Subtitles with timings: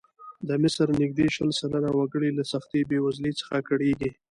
[0.47, 4.09] د مصر نږدې شل سلنه وګړي له سختې بېوزلۍ څخه کړېږي.